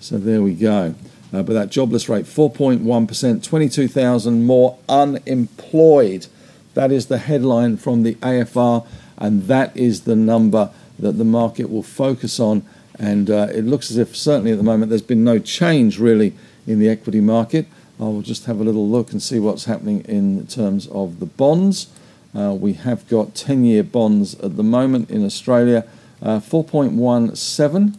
So 0.00 0.18
there 0.18 0.42
we 0.42 0.54
go. 0.54 0.94
Uh, 1.32 1.42
but 1.42 1.52
that 1.52 1.70
jobless 1.70 2.08
rate, 2.08 2.24
4.1%, 2.24 3.42
22,000 3.42 4.44
more 4.46 4.78
unemployed. 4.88 6.26
That 6.74 6.92
is 6.92 7.06
the 7.06 7.18
headline 7.18 7.76
from 7.76 8.04
the 8.04 8.14
AFR, 8.16 8.86
and 9.18 9.44
that 9.44 9.76
is 9.76 10.02
the 10.02 10.16
number 10.16 10.70
that 10.98 11.12
the 11.12 11.24
market 11.24 11.70
will 11.70 11.82
focus 11.82 12.38
on. 12.38 12.64
And 12.98 13.30
uh, 13.30 13.48
it 13.52 13.64
looks 13.64 13.90
as 13.90 13.96
if, 13.96 14.16
certainly 14.16 14.52
at 14.52 14.58
the 14.58 14.64
moment, 14.64 14.90
there's 14.90 15.02
been 15.02 15.24
no 15.24 15.38
change 15.38 15.98
really 15.98 16.34
in 16.66 16.78
the 16.78 16.88
equity 16.88 17.20
market. 17.20 17.66
I 18.04 18.08
will 18.08 18.20
just 18.20 18.44
have 18.44 18.60
a 18.60 18.64
little 18.64 18.86
look 18.86 19.12
and 19.12 19.22
see 19.22 19.38
what's 19.38 19.64
happening 19.64 20.02
in 20.02 20.46
terms 20.46 20.86
of 20.88 21.20
the 21.20 21.26
bonds. 21.26 21.88
Uh, 22.34 22.52
we 22.52 22.74
have 22.74 23.08
got 23.08 23.34
10 23.34 23.64
year 23.64 23.82
bonds 23.82 24.34
at 24.40 24.58
the 24.58 24.62
moment 24.62 25.10
in 25.10 25.24
Australia, 25.24 25.86
uh, 26.20 26.38
4.17. 26.38 27.94
Uh, 27.94 27.96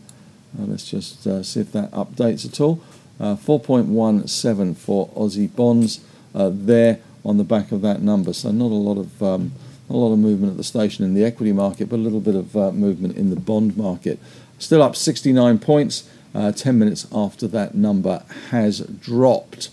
let's 0.58 0.88
just 0.88 1.26
uh, 1.26 1.42
see 1.42 1.62
if 1.62 1.72
that 1.72 1.90
updates 1.90 2.46
at 2.46 2.62
all. 2.62 2.80
Uh, 3.20 3.36
4.17 3.36 4.78
for 4.78 5.10
Aussie 5.10 5.54
bonds 5.56 6.02
uh, 6.36 6.52
there 6.54 7.00
on 7.24 7.38
the 7.38 7.44
back 7.44 7.72
of 7.72 7.82
that 7.82 8.04
number. 8.04 8.32
So 8.32 8.52
not 8.52 8.70
a 8.70 8.76
lot 8.76 9.00
of 9.00 9.24
um, 9.24 9.54
a 9.90 9.94
lot 9.94 10.14
of 10.14 10.20
movement 10.20 10.52
at 10.52 10.58
the 10.58 10.64
station 10.64 11.04
in 11.04 11.16
the 11.16 11.24
equity 11.24 11.52
market, 11.52 11.90
but 11.90 11.96
a 11.96 12.06
little 12.06 12.20
bit 12.20 12.36
of 12.36 12.54
movement 12.76 13.18
in 13.18 13.32
the 13.32 13.36
bond 13.36 13.76
market. 13.76 14.20
Still 14.60 14.84
up 14.84 14.96
69 14.96 15.58
points. 15.60 16.10
10 16.34 16.78
minutes 16.78 17.08
after 17.14 17.48
that 17.48 17.76
number 17.76 18.22
has 18.50 18.82
dropped. 18.82 19.70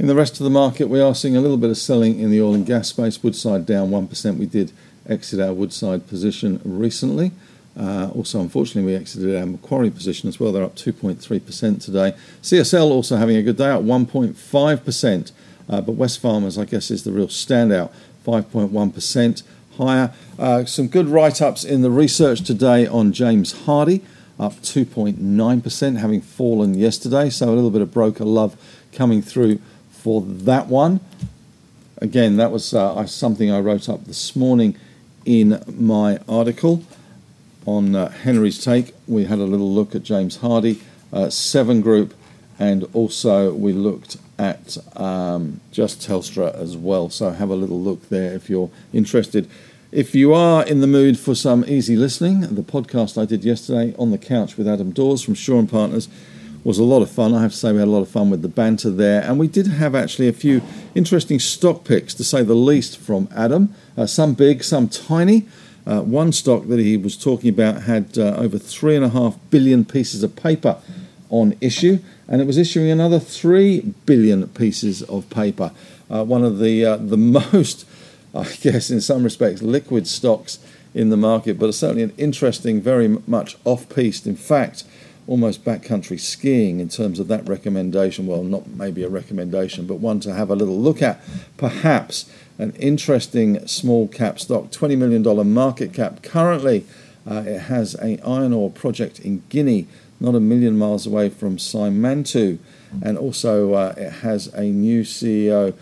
In 0.00 0.06
the 0.06 0.14
rest 0.14 0.40
of 0.40 0.44
the 0.44 0.50
market, 0.50 0.88
we 0.88 0.98
are 0.98 1.14
seeing 1.14 1.36
a 1.36 1.42
little 1.42 1.58
bit 1.58 1.68
of 1.68 1.76
selling 1.76 2.18
in 2.20 2.30
the 2.30 2.40
oil 2.40 2.54
and 2.54 2.64
gas 2.64 2.88
space. 2.88 3.22
Woodside 3.22 3.66
down 3.66 3.90
1%. 3.90 4.38
We 4.38 4.46
did 4.46 4.72
exit 5.06 5.38
our 5.40 5.52
Woodside 5.52 6.06
position 6.06 6.58
recently. 6.64 7.32
Uh, 7.78 8.08
also, 8.14 8.40
unfortunately, 8.40 8.90
we 8.90 8.96
exited 8.96 9.36
our 9.36 9.44
Macquarie 9.44 9.90
position 9.90 10.30
as 10.30 10.40
well. 10.40 10.52
They're 10.52 10.64
up 10.64 10.74
2.3% 10.74 11.84
today. 11.84 12.14
CSL 12.40 12.90
also 12.90 13.16
having 13.16 13.36
a 13.36 13.42
good 13.42 13.58
day, 13.58 13.68
up 13.68 13.82
1.5%. 13.82 15.32
Uh, 15.68 15.80
but 15.82 15.96
Wesfarmers, 15.96 16.58
I 16.58 16.64
guess, 16.64 16.90
is 16.90 17.04
the 17.04 17.12
real 17.12 17.28
standout, 17.28 17.92
5.1% 18.26 19.42
higher. 19.76 20.14
Uh, 20.38 20.64
some 20.64 20.88
good 20.88 21.08
write 21.08 21.42
ups 21.42 21.62
in 21.62 21.82
the 21.82 21.90
research 21.90 22.40
today 22.40 22.86
on 22.86 23.12
James 23.12 23.52
Hardie, 23.52 24.00
up 24.38 24.54
2.9%, 24.62 25.98
having 25.98 26.22
fallen 26.22 26.72
yesterday. 26.72 27.28
So 27.28 27.50
a 27.50 27.54
little 27.54 27.70
bit 27.70 27.82
of 27.82 27.92
broker 27.92 28.24
love 28.24 28.56
coming 28.92 29.20
through 29.20 29.60
for 30.00 30.22
that 30.22 30.66
one. 30.66 31.00
Again, 31.98 32.36
that 32.36 32.50
was 32.50 32.72
uh, 32.72 33.06
something 33.06 33.50
I 33.50 33.60
wrote 33.60 33.88
up 33.88 34.06
this 34.06 34.34
morning 34.34 34.76
in 35.26 35.62
my 35.66 36.18
article 36.26 36.82
on 37.66 37.94
uh, 37.94 38.08
Henry's 38.08 38.62
Take. 38.64 38.94
We 39.06 39.24
had 39.24 39.38
a 39.38 39.44
little 39.44 39.70
look 39.70 39.94
at 39.94 40.02
James 40.02 40.38
Hardie, 40.38 40.80
uh, 41.12 41.28
Seven 41.28 41.82
Group, 41.82 42.14
and 42.58 42.84
also 42.94 43.52
we 43.52 43.72
looked 43.72 44.16
at 44.38 44.78
um, 44.96 45.60
just 45.70 46.00
Telstra 46.00 46.54
as 46.54 46.76
well. 46.76 47.10
So 47.10 47.30
have 47.30 47.50
a 47.50 47.54
little 47.54 47.80
look 47.80 48.08
there 48.08 48.32
if 48.32 48.48
you're 48.48 48.70
interested. 48.94 49.48
If 49.92 50.14
you 50.14 50.32
are 50.32 50.64
in 50.64 50.80
the 50.80 50.86
mood 50.86 51.18
for 51.18 51.34
some 51.34 51.64
easy 51.66 51.96
listening, 51.96 52.40
the 52.40 52.62
podcast 52.62 53.20
I 53.20 53.26
did 53.26 53.44
yesterday 53.44 53.94
on 53.98 54.10
the 54.10 54.18
couch 54.18 54.56
with 54.56 54.66
Adam 54.66 54.92
Dawes 54.92 55.22
from 55.22 55.34
Shaw 55.34 55.58
and 55.58 55.68
Partners 55.68 56.08
was 56.64 56.78
a 56.78 56.84
lot 56.84 57.02
of 57.02 57.10
fun. 57.10 57.34
I 57.34 57.42
have 57.42 57.52
to 57.52 57.56
say, 57.56 57.72
we 57.72 57.78
had 57.78 57.88
a 57.88 57.90
lot 57.90 58.02
of 58.02 58.08
fun 58.08 58.30
with 58.30 58.42
the 58.42 58.48
banter 58.48 58.90
there, 58.90 59.22
and 59.22 59.38
we 59.38 59.48
did 59.48 59.66
have 59.66 59.94
actually 59.94 60.28
a 60.28 60.32
few 60.32 60.62
interesting 60.94 61.38
stock 61.38 61.84
picks, 61.84 62.14
to 62.14 62.24
say 62.24 62.42
the 62.42 62.54
least, 62.54 62.98
from 62.98 63.28
Adam. 63.34 63.74
Uh, 63.96 64.06
some 64.06 64.34
big, 64.34 64.62
some 64.62 64.88
tiny. 64.88 65.48
Uh, 65.86 66.02
one 66.02 66.30
stock 66.30 66.68
that 66.68 66.78
he 66.78 66.96
was 66.96 67.16
talking 67.16 67.48
about 67.48 67.82
had 67.82 68.18
uh, 68.18 68.34
over 68.36 68.58
three 68.58 68.94
and 68.94 69.04
a 69.04 69.08
half 69.08 69.38
billion 69.48 69.84
pieces 69.84 70.22
of 70.22 70.36
paper 70.36 70.76
on 71.30 71.56
issue, 71.60 71.98
and 72.28 72.42
it 72.42 72.46
was 72.46 72.58
issuing 72.58 72.90
another 72.90 73.18
three 73.18 73.80
billion 74.04 74.46
pieces 74.48 75.02
of 75.04 75.28
paper. 75.30 75.72
Uh, 76.10 76.24
one 76.24 76.44
of 76.44 76.58
the 76.58 76.84
uh, 76.84 76.96
the 76.96 77.16
most, 77.52 77.86
I 78.34 78.44
guess, 78.60 78.90
in 78.90 79.00
some 79.00 79.24
respects, 79.24 79.62
liquid 79.62 80.06
stocks 80.06 80.58
in 80.92 81.08
the 81.08 81.16
market, 81.16 81.58
but 81.58 81.72
certainly 81.72 82.02
an 82.02 82.12
interesting, 82.18 82.80
very 82.80 83.08
much 83.08 83.56
off-piste. 83.64 84.26
In 84.26 84.36
fact 84.36 84.84
almost 85.26 85.64
backcountry 85.64 86.18
skiing 86.18 86.80
in 86.80 86.88
terms 86.88 87.18
of 87.20 87.28
that 87.28 87.48
recommendation. 87.48 88.26
Well, 88.26 88.42
not 88.42 88.68
maybe 88.68 89.02
a 89.04 89.08
recommendation, 89.08 89.86
but 89.86 89.96
one 89.96 90.20
to 90.20 90.34
have 90.34 90.50
a 90.50 90.54
little 90.54 90.78
look 90.78 91.02
at. 91.02 91.20
Perhaps 91.56 92.30
an 92.58 92.72
interesting 92.72 93.66
small 93.66 94.06
cap 94.08 94.38
stock, 94.38 94.70
$20 94.70 94.98
million 94.98 95.52
market 95.52 95.92
cap. 95.92 96.22
Currently, 96.22 96.84
uh, 97.26 97.42
it 97.46 97.60
has 97.60 97.94
an 97.94 98.20
iron 98.24 98.52
ore 98.52 98.70
project 98.70 99.18
in 99.20 99.42
Guinea, 99.48 99.86
not 100.20 100.34
a 100.34 100.40
million 100.40 100.76
miles 100.76 101.06
away 101.06 101.28
from 101.30 101.56
Simandou. 101.56 102.58
And 103.02 103.16
also, 103.16 103.74
uh, 103.74 103.94
it 103.96 104.10
has 104.10 104.48
a 104.48 104.64
new 104.64 105.02
CEO 105.02 105.74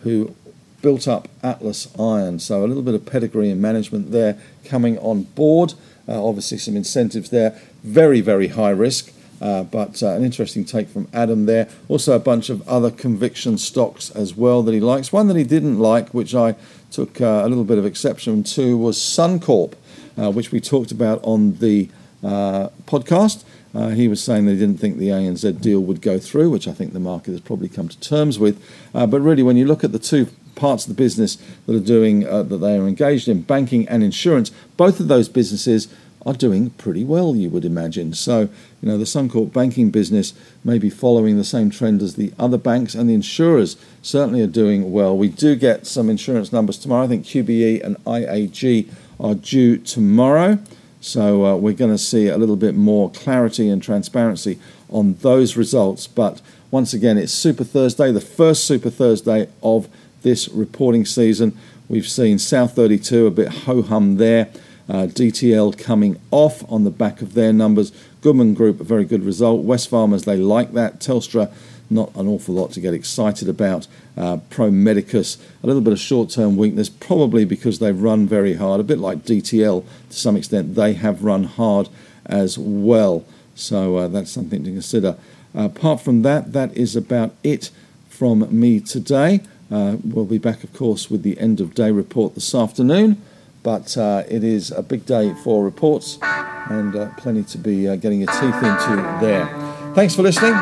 who 0.00 0.34
built 0.82 1.08
up 1.08 1.28
Atlas 1.42 1.88
Iron. 1.98 2.38
So, 2.38 2.64
a 2.64 2.66
little 2.66 2.82
bit 2.82 2.94
of 2.94 3.06
pedigree 3.06 3.50
and 3.50 3.62
management 3.62 4.10
there 4.10 4.38
coming 4.64 4.98
on 4.98 5.22
board. 5.22 5.74
Uh, 6.08 6.24
obviously, 6.24 6.58
some 6.58 6.76
incentives 6.76 7.30
there. 7.30 7.58
Very, 7.82 8.20
very 8.20 8.48
high 8.48 8.70
risk, 8.70 9.12
uh, 9.40 9.64
but 9.64 10.02
uh, 10.02 10.10
an 10.10 10.24
interesting 10.24 10.64
take 10.64 10.88
from 10.88 11.08
Adam 11.12 11.46
there. 11.46 11.68
Also, 11.88 12.14
a 12.14 12.18
bunch 12.20 12.48
of 12.48 12.66
other 12.68 12.90
conviction 12.90 13.58
stocks 13.58 14.10
as 14.10 14.34
well 14.34 14.62
that 14.62 14.72
he 14.72 14.80
likes. 14.80 15.12
One 15.12 15.28
that 15.28 15.36
he 15.36 15.44
didn't 15.44 15.78
like, 15.78 16.14
which 16.14 16.34
I 16.34 16.54
took 16.90 17.20
uh, 17.20 17.42
a 17.44 17.48
little 17.48 17.64
bit 17.64 17.78
of 17.78 17.84
exception 17.84 18.42
to, 18.44 18.76
was 18.76 18.98
Suncorp, 18.98 19.74
uh, 20.16 20.30
which 20.30 20.52
we 20.52 20.60
talked 20.60 20.92
about 20.92 21.20
on 21.22 21.56
the 21.56 21.88
uh, 22.22 22.68
podcast. 22.86 23.44
Uh, 23.74 23.90
he 23.90 24.08
was 24.08 24.22
saying 24.22 24.46
they 24.46 24.56
didn't 24.56 24.78
think 24.78 24.96
the 24.96 25.08
ANZ 25.08 25.60
deal 25.60 25.80
would 25.80 26.00
go 26.00 26.18
through, 26.18 26.50
which 26.50 26.66
I 26.66 26.72
think 26.72 26.92
the 26.92 27.00
market 27.00 27.32
has 27.32 27.40
probably 27.40 27.68
come 27.68 27.88
to 27.88 28.00
terms 28.00 28.38
with. 28.38 28.62
Uh, 28.94 29.06
but 29.06 29.20
really, 29.20 29.42
when 29.42 29.56
you 29.56 29.66
look 29.66 29.84
at 29.84 29.92
the 29.92 29.98
two 29.98 30.28
parts 30.54 30.84
of 30.84 30.88
the 30.88 30.94
business 30.94 31.36
that 31.66 31.76
are 31.76 31.80
doing 31.80 32.26
uh, 32.26 32.42
that 32.44 32.58
they 32.58 32.76
are 32.76 32.88
engaged 32.88 33.28
in, 33.28 33.42
banking 33.42 33.86
and 33.88 34.02
insurance, 34.02 34.50
both 34.76 34.98
of 34.98 35.08
those 35.08 35.28
businesses 35.28 35.88
are 36.26 36.34
doing 36.34 36.70
pretty 36.70 37.04
well, 37.04 37.36
you 37.36 37.48
would 37.48 37.64
imagine. 37.64 38.12
So, 38.12 38.40
you 38.40 38.88
know, 38.88 38.98
the 38.98 39.04
Suncorp 39.04 39.52
banking 39.52 39.90
business 39.90 40.34
may 40.64 40.76
be 40.76 40.90
following 40.90 41.36
the 41.36 41.44
same 41.44 41.70
trend 41.70 42.02
as 42.02 42.16
the 42.16 42.32
other 42.36 42.58
banks, 42.58 42.96
and 42.96 43.08
the 43.08 43.14
insurers 43.14 43.76
certainly 44.02 44.42
are 44.42 44.48
doing 44.48 44.90
well. 44.90 45.16
We 45.16 45.28
do 45.28 45.54
get 45.54 45.86
some 45.86 46.10
insurance 46.10 46.52
numbers 46.52 46.78
tomorrow. 46.78 47.04
I 47.04 47.08
think 47.08 47.24
QBE 47.24 47.84
and 47.84 47.96
IAG 48.04 48.90
are 49.20 49.36
due 49.36 49.78
tomorrow. 49.78 50.58
So, 51.00 51.44
uh, 51.44 51.56
we're 51.56 51.74
going 51.74 51.90
to 51.90 51.98
see 51.98 52.28
a 52.28 52.38
little 52.38 52.56
bit 52.56 52.74
more 52.74 53.10
clarity 53.10 53.68
and 53.68 53.82
transparency 53.82 54.58
on 54.88 55.14
those 55.20 55.56
results. 55.56 56.06
But 56.06 56.40
once 56.70 56.92
again, 56.92 57.18
it's 57.18 57.32
Super 57.32 57.64
Thursday, 57.64 58.12
the 58.12 58.20
first 58.20 58.64
Super 58.64 58.90
Thursday 58.90 59.48
of 59.62 59.88
this 60.22 60.48
reporting 60.48 61.04
season. 61.04 61.56
We've 61.88 62.08
seen 62.08 62.38
South 62.38 62.74
32 62.74 63.26
a 63.26 63.30
bit 63.30 63.48
ho 63.48 63.82
hum 63.82 64.16
there. 64.16 64.48
Uh, 64.88 65.06
DTL 65.06 65.76
coming 65.78 66.20
off 66.30 66.64
on 66.70 66.84
the 66.84 66.90
back 66.90 67.20
of 67.20 67.34
their 67.34 67.52
numbers. 67.52 67.92
Goodman 68.20 68.54
Group, 68.54 68.80
a 68.80 68.84
very 68.84 69.04
good 69.04 69.24
result. 69.24 69.64
Wesfarmers, 69.64 70.24
they 70.24 70.36
like 70.36 70.72
that. 70.74 71.00
Telstra, 71.00 71.52
not 71.90 72.14
an 72.16 72.26
awful 72.26 72.54
lot 72.54 72.72
to 72.72 72.80
get 72.80 72.94
excited 72.94 73.48
about. 73.48 73.86
Uh, 74.16 74.38
Pro 74.50 74.70
Medicus, 74.70 75.38
a 75.62 75.66
little 75.66 75.82
bit 75.82 75.92
of 75.92 75.98
short 75.98 76.30
term 76.30 76.56
weakness, 76.56 76.88
probably 76.88 77.44
because 77.44 77.78
they've 77.78 78.00
run 78.00 78.26
very 78.26 78.54
hard, 78.54 78.80
a 78.80 78.84
bit 78.84 78.98
like 78.98 79.24
DTL 79.24 79.84
to 80.10 80.16
some 80.16 80.36
extent. 80.36 80.74
They 80.74 80.94
have 80.94 81.22
run 81.22 81.44
hard 81.44 81.88
as 82.24 82.58
well. 82.58 83.24
So 83.54 83.96
uh, 83.96 84.08
that's 84.08 84.30
something 84.30 84.64
to 84.64 84.70
consider. 84.70 85.16
Uh, 85.56 85.62
apart 85.62 86.00
from 86.00 86.22
that, 86.22 86.52
that 86.52 86.76
is 86.76 86.96
about 86.96 87.34
it 87.42 87.70
from 88.08 88.46
me 88.58 88.80
today. 88.80 89.40
Uh, 89.70 89.96
we'll 90.04 90.24
be 90.24 90.38
back, 90.38 90.62
of 90.62 90.72
course, 90.72 91.10
with 91.10 91.22
the 91.22 91.38
end 91.40 91.60
of 91.60 91.74
day 91.74 91.90
report 91.90 92.34
this 92.34 92.54
afternoon. 92.54 93.20
But 93.62 93.96
uh, 93.96 94.22
it 94.28 94.44
is 94.44 94.70
a 94.70 94.82
big 94.82 95.06
day 95.06 95.34
for 95.42 95.64
reports 95.64 96.18
and 96.22 96.94
uh, 96.94 97.10
plenty 97.16 97.42
to 97.44 97.58
be 97.58 97.84
getting 97.96 98.20
your 98.20 98.32
teeth 98.32 98.54
into 98.54 99.18
there. 99.20 99.46
Thanks 99.94 100.14
for 100.14 100.22
listening. 100.22 100.54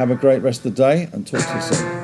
Have 0.00 0.10
a 0.10 0.14
great 0.14 0.40
rest 0.40 0.64
of 0.64 0.74
the 0.74 0.82
day 0.82 1.10
and 1.12 1.26
talk 1.26 1.46
to 1.46 1.54
you 1.54 1.60
soon. 1.60 1.99